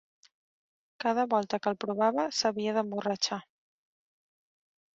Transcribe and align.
Cada 1.03 1.25
volta 1.33 1.59
que 1.65 1.69
el 1.73 1.77
provava 1.85 2.25
s’havia 2.39 2.73
d’emborratxar; 2.79 3.41